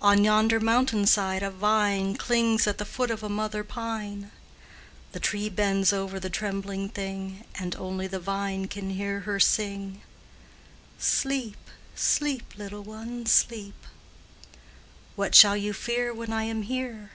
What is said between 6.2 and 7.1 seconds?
the trembling